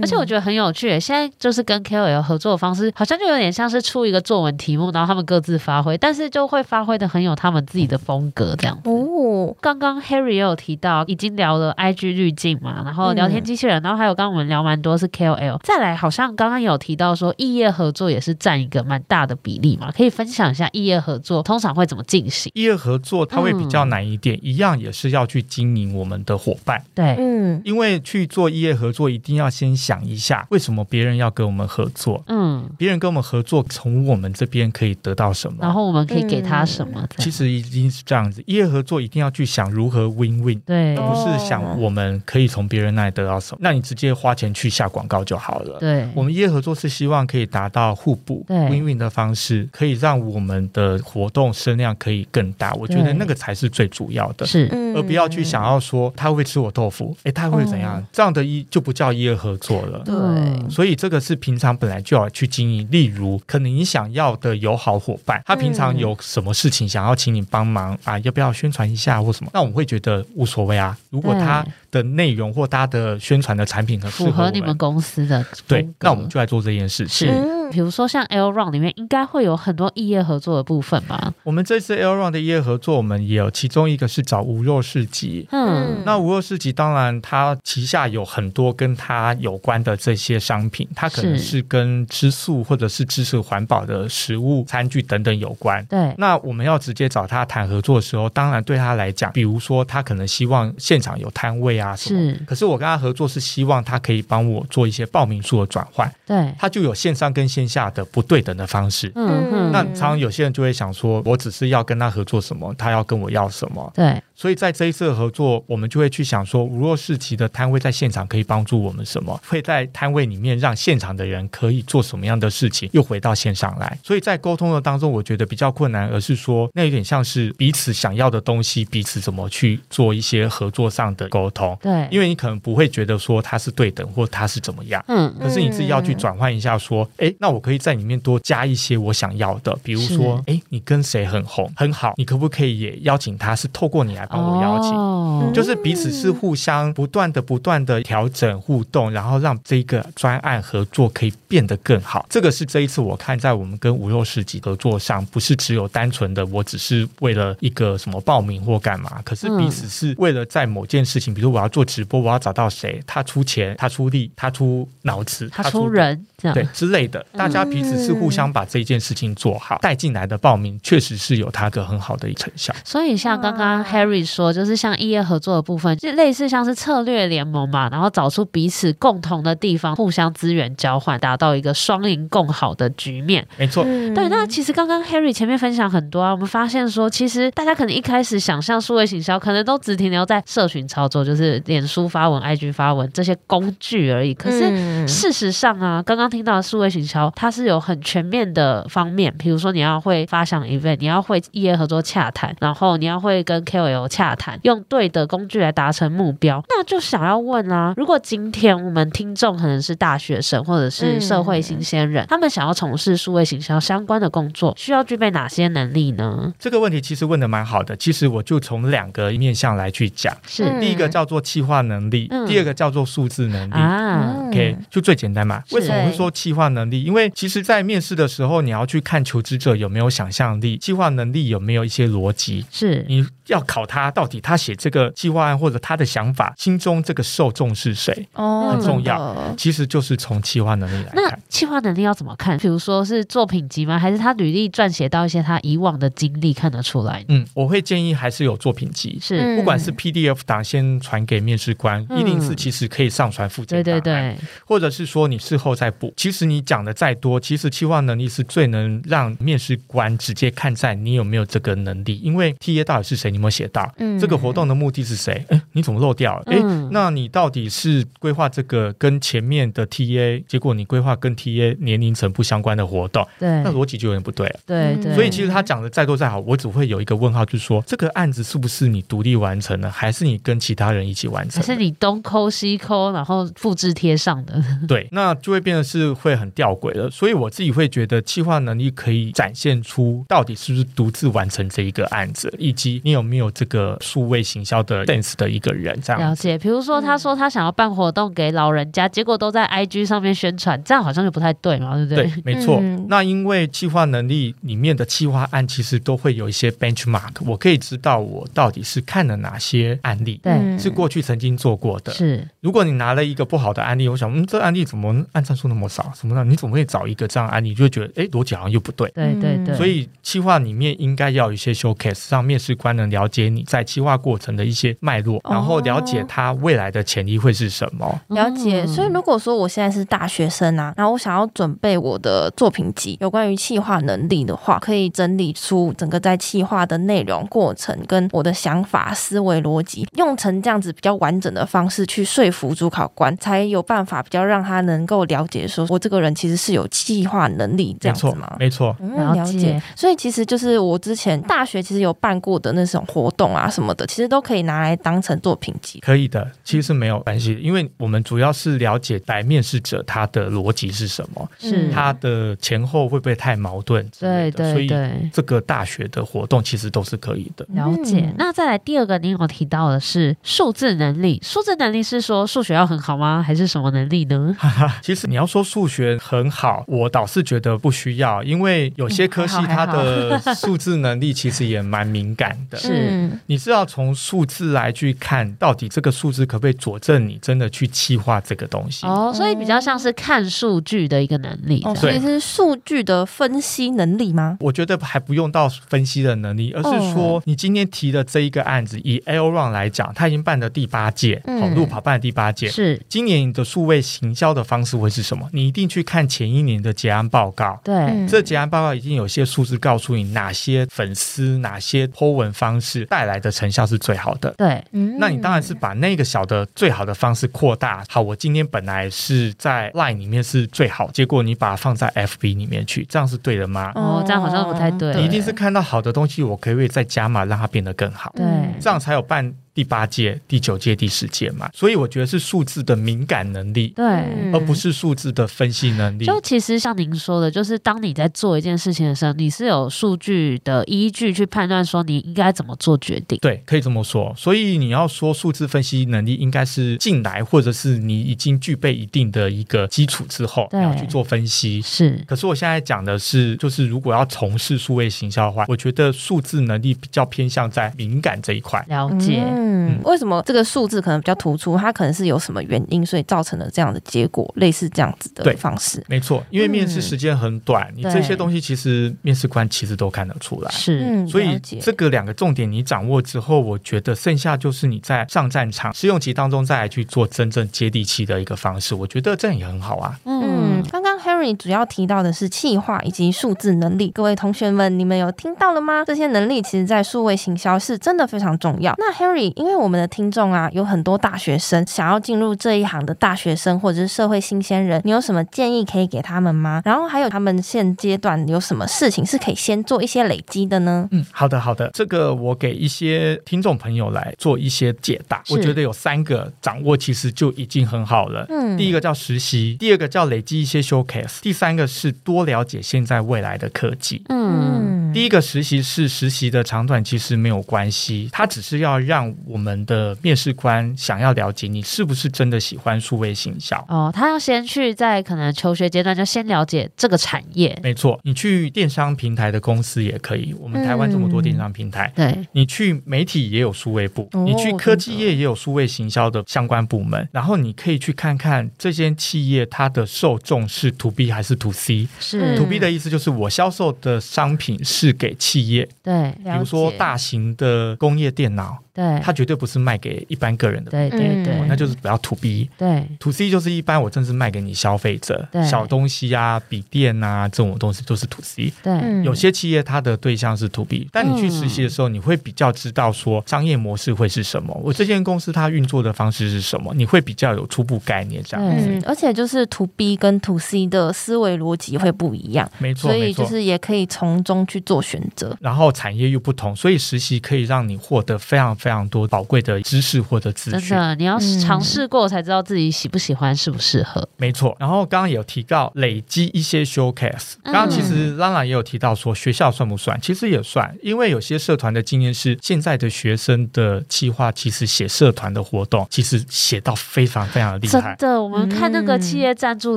[0.00, 0.98] 而且我觉得很有趣。
[1.00, 8.78] 现在就是跟 KOL 合作的方式，好像就有点像是出一个作文题目，然后他们各自发挥，但是就会发挥的很有他们自己的风格这样。
[8.84, 15.58] 哦，刚刚 Harry 也有提到，已经聊了 IG 滤镜嘛，然后聊天机器人，然后还有刚刚我们聊蛮多是 KOL。
[15.62, 22.50] 再来，好像刚刚有提到说异业合作也是占一个蛮大的比例嘛，可以分享一下异业合作通常会怎么进行？
[22.54, 26.82] 异业合作它会比较难一点，嗯、一样也是要去经营我们的伙伴。
[26.94, 32.22] 对，嗯，因为去做异业合作，一定要先想一下为什么别人要跟我们合作。
[32.28, 35.58] 嗯，别人跟我们合作，从我们这边可以得到什么？
[35.60, 37.06] 然后我们可以给他什么？
[37.18, 43.58] 其实已经是这样子，异业合作一定要去想如何 win win，对，而不是想我们可以从别人那里得到什么。
[43.60, 45.78] 那你直接花钱去下广告就好了。
[45.78, 47.88] 对，我们异业合作是希望可以达到。
[47.98, 52.72] 互补、win-win 的方式，可以让我们的活动声量可以更大。
[52.74, 57.98] 我觉得那个才是最主要的，是而不要去想要说他会吃我豆腐，哎，他会怎样？
[57.98, 60.00] 哦、这样的一就不叫异业合作了。
[60.04, 62.86] 对，所以这个是平常本来就要去经营。
[62.90, 68.18] 例如，可能你想要的友好伙伴，他平常有什么事情想要请你帮忙啊？
[68.20, 69.50] 要不要宣传一下或什么？
[69.54, 70.96] 那我们会觉得无所谓啊。
[71.10, 77.57] 如果他的内容或他的宣传的产品很符合你们公司的，对，那我们就来做这这件事是。
[77.68, 81.32] 是，比如说像 L Run 里面应该会有很多异业合作的部分吧？
[81.44, 85.46] 我们这次 L Run 的异业合作，我们也有其中一个是找无肉市集。
[85.52, 95.82] 嗯，那无肉市集当然它旗下有很多跟它有关的这些商品，它可能是跟吃素或者是支持环保的食物、餐具等等有关。
[95.86, 101.78] 对，那我们要直接找他谈合作的时候，当然对他来讲，比如说他可能希望现场有摊位。
[101.78, 102.34] 啊，是。
[102.44, 109.10] 可是我跟他合作是希望他可以帮我做一些报名数的转换，对，他就有线上跟线下的不对等的方式。
[109.14, 109.72] 嗯嗯。
[109.72, 113.90] 那常常有些人就会想说，我只是要跟他合作什么，他要跟我要什么？
[113.94, 114.22] 对。
[114.38, 119.38] 所以在这一次的合作，我们就会去想说，无肉市集的摊位在现场可以帮助我们什么？
[119.48, 122.88] 会在摊位里面让现场的人可以做什么样的事情？
[122.92, 123.98] 又回到线上来。
[124.04, 131.76] 所以在沟通的当中，我觉得比较困难，而是说那有点像是彼此想要的东西，彼此怎么去做一些合作上的沟通。
[131.82, 135.04] 对，因为你可能不会觉得说它是对等，或它是怎么样。
[135.08, 135.34] 嗯。
[135.40, 144.92] 可是你自己要去转换一下，说，哎，那我可以在里面多加一些我想要的，比如说，哎，你跟谁很红很好，你可不可以也邀请他，是透过你来帮我邀请？
[144.92, 152.26] 哦就是彼此是互相不断的、不断的调整互动，然后让这个专案合作可以变得更好。
[152.28, 172.74] 这个是这一次我看在我们跟无肉市集合作上，不是只有单纯的我只是为了一个什么报名或干嘛，可是彼此是为了在某件事情，比如我要做直播，我要找到谁，他出钱，他出力，他出脑子，他出人，这样对之类的，大家彼此是互相把这件事情做好，带进来的报名确实是有它个很好的一成效。
[172.84, 183.46] 所以像刚刚 Harry 说，就是像异业合作的部分，就类似像是策略联盟嘛，然后找出彼此共同的地方，互相资源交换，达到一个双赢共好的局面。
[183.56, 184.28] 没错，对。
[184.28, 194.34] 那其实刚刚 Harry 前面分享很多啊，我们发现说，其实大家可能一开始想象数位行销，可能都只停留在社群操作，就是脸书发文、IG 发文这些工具而已。
[194.34, 216.52] 可是事实上啊，刚刚听到的数位行销，它是有很全面的方面，比如说你要会发想 event，你要会异业合作洽谈，然后你要会跟 KOL 洽谈，用对的工具来达成目标，那就想要问啊，如果今天我们听众可能是大学生或者是社会新鲜人，嗯、他们想要从事数位行销相关的工作，需要具备哪些能力呢？
[216.58, 224.34] 这个问题其实问的蛮好的，其实我就从两个面向来去讲，是第一个叫做企划能力，嗯、第二个叫做数字能力啊。
[224.48, 225.62] OK，就最简单嘛。
[225.72, 227.02] 为什么会说企划能力？
[227.02, 233.26] 因为其实，在面试的时候，你要去看求职者有没有想象力，计划能力有没有一些逻辑，是你。
[233.48, 238.28] 要考他到底他写这个计划案或者他的想法，心中这个受众是谁？
[238.34, 239.34] 哦，很重要。
[239.56, 241.14] 其实就是从企划能力来看。
[241.14, 242.56] 那企划能力要怎么看？
[242.58, 243.98] 比如说是作品集吗？
[243.98, 247.24] 还是他履历撰写到一些他以往的经历看得出来？
[247.28, 249.18] 嗯，我会建议还是有作品集。
[249.20, 253.82] 是，不管是 PDF 档先传给面试官，一定是其实可以上传附件。
[253.82, 254.36] 对对对。
[254.66, 256.12] 或者是说你事后再补。
[256.16, 262.18] 其实你讲的再多，其实企划能力是最能让面试官直接看在你有没有这个能力。
[262.18, 263.30] 因为 TA 到底是谁？
[263.30, 263.90] 你有没有写到？
[263.98, 264.18] 嗯。
[264.18, 265.44] 这个活动的目的是谁？
[265.48, 266.42] 哎，你怎么漏掉了？
[266.46, 266.58] 哎，
[266.90, 274.60] 那你到底是规划这个跟前面的 TA，结果你规划跟 TA 年龄层不相关的活动，对，那逻辑就有点不对了。
[274.66, 281.62] 对对，所以其实他讲的再多再好，我只会有一个问号，就是说这个案子是不是你独立完成的，还是你跟其他人一起完成？
[281.62, 284.60] 还是你东抠西抠，然后复制贴上的？
[284.88, 287.08] 对，那就会变得是会很吊诡了。
[287.10, 296.56] 所以我自己会觉得，企划能力可以展现出到底是不是独自完成这一个案子，以及你有没有这个数位行销的 sense 的一个人，这样了解。
[296.56, 302.24] 比如说，他说他想要办活动给老人家，嗯、结果都在 IG 上面宣传，这样好像就不太对嘛，对不对？
[302.24, 302.78] 对， 没错。
[302.80, 312.12] 嗯、那因为计划能力里面的企划案，其实都会有一些 benchmark，我可以知道我到底是看了哪些案例，对，是过去曾经做过的。
[312.12, 316.12] 是，如果你拿了一个不好的案例，我想，嗯，这案例怎么按赞数那么少？
[316.14, 316.44] 什么呢？
[316.44, 319.10] 你怎么会找一个这样案例，就会觉得，哎，逻辑好像又不对。
[319.14, 319.74] 对对对。
[319.74, 328.06] 所以企划里面应该要有一些 showcase，让面试官能了解你在企划过程的一些脉络，然后了解他未来的潜力会是什么？
[328.06, 328.86] 哦、了解。
[328.86, 348.56] 所以如果说我现在是大学生啊，然后我想要准备我的作品集，有关于企划能力的话，可以整理出整个在企划的内容、过程跟我的想法、思维逻辑，用成这样子比较完整的方式去说服主考官，才有办法比较让他能够了解说，我这个人其实是有企划能力这样子吗？
[348.58, 349.80] 没错，没错，嗯，了解。
[349.96, 355.98] 所以其实就是我之前大学其实有办过的那种活动啊什么的，其实都可以拿来当成作品集。
[356.00, 364.74] 可以的，其实没有关系，因为我们主要是了解来面试者他的逻辑是什么，是他的前后会不会太矛盾之类的。
[364.74, 367.66] 对对对，所以这个大学的活动其实都是可以的。
[367.70, 368.20] 了解。
[368.20, 373.42] 嗯、那再来第二个，您有提到的是数字能力，数字能力是说数学要很好吗？
[373.42, 374.54] 还是什么能力呢？
[375.02, 382.76] 其实你要说数学很好，我倒是觉得不需要，因为有些科系 它的数字能力其实也蛮敏感的。
[382.78, 382.97] 是，
[383.46, 389.06] 你是要从数字来去看到底这个数字可不可以佐证你真的去企划这个东西。
[389.06, 391.82] 哦，所以比较像是看数据的一个能力。
[391.84, 394.56] 哦，所以是数据的分析能力吗？
[394.60, 402.68] 我觉得还不用到分析的能力，而是说你今天提的这一个案子，以 L Run 来讲，它已经办了第八届，跑路跑办了第八届。
[402.68, 405.48] 是，今年你的数位行销的方式会是什么？
[405.52, 407.80] 你一定去看前一年的结案报告。
[407.84, 414.50] 对，这结案报告已经有些数字告诉你哪些粉丝、哪些 po 文方式带来的成效是最好的。
[414.58, 414.82] 对，
[415.18, 418.04] 那你当然是把那个小的最好的方式扩大。
[418.08, 423.92] 好，我今天本来是在 Line 里面是最好，结果你把它放在 FB 里面去，这样是对的吗？
[423.94, 425.14] 哦，这样好像不太对。
[425.14, 428.32] 你一定是看到好的东西，我可以再加码，让它变得更好。
[428.36, 428.44] 对，
[428.80, 429.54] 这样才有办。
[429.78, 434.04] 第八届、第九届、第十届嘛，所以我觉得是数字的敏感能力，对，
[434.52, 436.24] 而不是数字的分析能力。
[436.24, 443.38] 就其实像您说的，就是当你在做一件事情的时候，你是有数据的依据去判断说你应该怎么做决定。
[443.40, 444.34] 对，可以这么说。
[444.36, 451.80] 所以你要说数字分析能力，应该是进来或者是你已经具备一定的一个基础之后，你要去做分析。
[451.82, 452.20] 是。
[452.26, 458.84] 可是我现在讲的是，就是如果要从事数位行销的话，我觉得数字能力比较偏向在敏感这一块。
[458.88, 459.40] 了解。
[459.46, 461.76] 嗯嗯，为什么这个数字可能比较突出？
[461.76, 466.02] 它可能是有什么原因，所以造成了这样的结果，类似这样子的方式。
[466.08, 470.70] 没错，因为面试时间很短，嗯、你这些东西其实面试官其实都看得出来。
[470.70, 478.94] 是，所以这个两个重点你掌握之后，我觉得剩下就是你在上战场试用期当中再来去做真正接地气的一个方式。
[478.94, 480.18] 我觉得这样也很好啊。
[480.24, 486.04] 嗯，刚刚 Harry 主要提到的是气化以及数字能力，各位同学们，你们有听到了吗？
[486.06, 488.94] 这些能力其实在数位行销是真的非常重要。
[488.98, 489.12] 那
[489.56, 496.82] 因为我们的听众啊，有很多大学生想要进入这一行的大学生，或者是社会新鲜人，你有什么建议可以给他们吗？
[496.84, 501.08] 然后还有他们现阶段有什么事情是可以先做一些累积的呢？
[501.10, 505.42] 嗯，好的，好的，这个我给一些听众朋友来做一些解答。
[505.48, 508.46] 我觉得有三个掌握其实就已经很好了。
[508.48, 514.22] 嗯，第一个叫实习，第二个叫累积一些 showcase，第三个是多了解现在未来的科技。
[514.28, 527.78] 嗯，第一个实习是实习的长短其实没有关系，它只是要让我们的面试官想要了解你是不是真的喜欢数位行销哦，他要先去在可能求学阶段就先了解这个产业。
[527.82, 530.54] 没错，你去电商平台的公司也可以。
[530.58, 537.28] 我们台湾这么多电商平台，嗯、对，你去媒体也有数位部，哦、你去科技业也有数位行销的相关部门。
[537.32, 542.08] 然后你可以去看看这些企业它的受众是 to B 还是 to C。
[542.18, 548.78] 是 to B 的意思就是我销售的商品是给企业，对，比如说大型的工业电脑。
[548.98, 552.68] 对，它绝对不是卖给一般个人的，对对对，那就是比较 to B。
[552.76, 558.72] 对，to C 就是一般我正是卖给你消费者，对，小东西啊，笔电啊这种东西都是 to C。
[558.82, 569.00] 对，有些企业它的对象是 to B，但你去实习的时候，你会比较知道说商业模式会是什么，我这间公司它运作的方式是什么，你会比较有初步概念这样子。
[569.06, 575.56] 而且就是 to B 跟 to C 的思维逻辑会不一样，没错，所以就是也可以从中去做选择。
[575.60, 578.87] 然后产业又不同，所以实习可以让你获得非常非常。
[578.88, 584.26] 非常多宝贵的知识或者资讯，真的，你要尝试过才知道自己喜不喜欢，适不适合。
[584.38, 584.74] 没错。
[584.80, 590.18] 然后刚刚也有提到累积一些 showcase，刚刚其实朗朗也有提到说学校算不算？
[590.22, 598.16] 其实也算，因为有些社团的经验是现在的学生的企划，其实写社团的活动，其实写到非常非常的厉害。
[598.18, 599.96] 真的，我们看那个企业赞助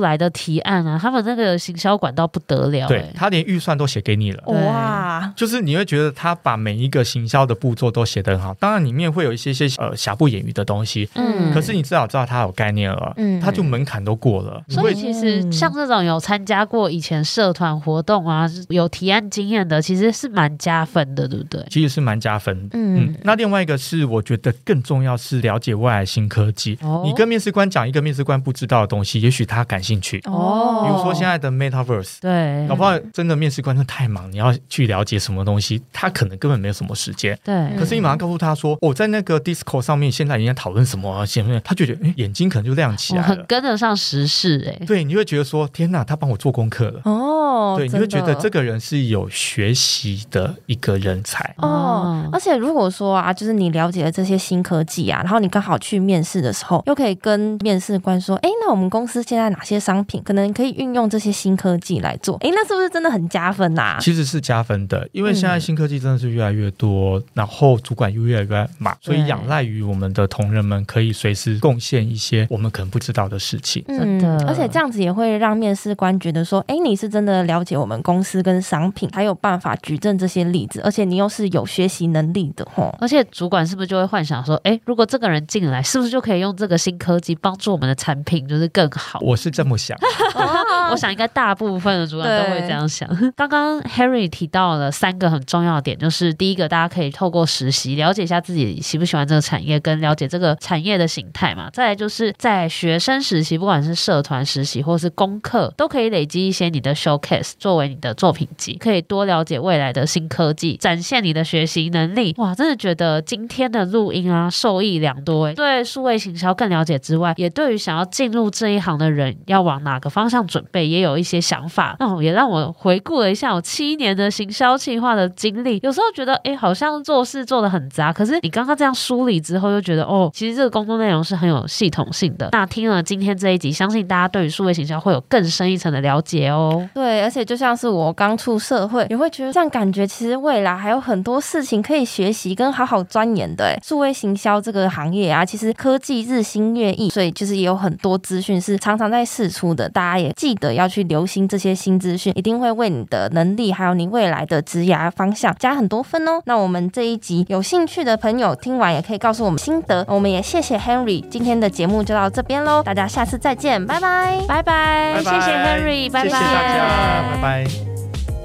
[0.00, 5.32] 来的提案啊，他们那个行销管道不得了，对，他连预算都写给你了，哇！
[5.34, 8.82] 就是你会觉得他把每一个行销的步骤都写得很好，当然。
[8.82, 14.60] 里面会有一些些呃瑕不掩瑜的东西，嗯，可是你至少知道他有概念了，嗯，他就门槛都过了。
[14.68, 21.64] 所以其实像这种有参加过以前社团活动啊，有提案经验的，其实是蛮加分的，对不对？
[21.70, 23.16] 其实是蛮加分的，嗯，嗯。
[23.22, 26.76] 那另外一个是我觉得更重要是了解未来新科技。
[26.82, 30.20] 哦，你跟面试官讲一个面试官不知道的东西，也许他感兴趣。
[30.24, 37.38] 哦，比如说现在的 Metaverse，对，搞不好真的面试官太忙，你要去了解什么东西，他可能根本没有什么时间。
[37.44, 38.78] 对，可是你马上告诉他说。
[38.80, 41.26] 我、哦、在那个 Discord 上面现在人家讨论什么啊？
[41.26, 44.86] 前面他觉得诶眼睛可能就亮起来了，很跟得上时事哎。
[44.86, 47.74] 对，你会觉得说天哪，他帮我做功课了哦。
[47.76, 52.28] 对，你会觉得这个人是有学习的一个人才哦。
[52.32, 62.36] 而且如果说啊，就是你了解了这些新科技啊，然后你刚好去面试的时候，又可以跟面试官说，哎，那我们公司现在哪些商品可能可以运用这些新科技来做？
[62.38, 63.98] 哎，那是不是真的很加分呐、啊？
[64.00, 73.84] 其实是加分的，因为现在新科技真的是越来越多，嗯、然后主管又越来越忙，所以仰赖于我们的同仁们可以随时贡献一些我们可能不知道的事情。
[73.88, 82.94] 嗯，而且这样子也会让面试官觉得说，哎，你是真的了解我们公司跟商品，还有办法举证这些例子，而且你又是有学习能力的吼。
[83.00, 89.18] 而且主管是不是就会幻想说，哎，如果这个人进来，是不是就可以用这个新科技帮助我们的产品就是更好？
[89.20, 89.98] 我是这么想，
[90.92, 93.08] 我想应该大部分的主管都会这样想。
[93.36, 101.70] 刚刚 Harry 提到了三个很重要的点，就是第一个，大家可以透过实习了解一下自己喜不喜欢这个产业，跟了解这个产业的形态嘛。
[101.72, 112.34] 再来就是在学生实习，不管是社团实习或是功课，都可以累积一些你的 showcase 作为你的作品集，可以多了解未来的新科技，展现你的学习能力。
[112.38, 115.54] 哇，真的觉得今天的录音啊，受益良多诶。
[115.54, 121.96] 对数位行销更了解之外，也对于想要进入这一行的人，要往哪个方向准备，也有一些想法。
[121.98, 128.12] 那也让我回顾了一下我七年的行销计划的经历，有时候觉得，哎，好像做事做的很杂。
[128.12, 132.48] 可是你刚刚这样梳理之后，又觉得，哦，其实这个工作内容是很有系统性的。
[132.52, 136.88] 那听了今天这一集，相信大家对于数位行销会有更深一层的了解哦。
[136.94, 143.64] 对，而且就像是我刚出社会，也会觉得这样感觉，其实未来还有很多事情可以学习跟好好钻研的。
[143.64, 149.88] 哎，数位行销这个行业啊，其实科技日新月异，所以就是也有很多资讯是常常在试出的。
[149.88, 156.40] 大家也记得要去留心这些新资讯，一定会为你的能力还有你未来的职涯方向加很多分哦。
[156.44, 160.04] 那我们这一集有兴趣的朋友听完也可以告诉我们心得。
[160.08, 167.91] 我们也谢谢 Henry，今天的节目就到这边喽，大家下次再见，拜拜，拜拜，谢谢 Henry，拜拜，谢谢大家，拜拜。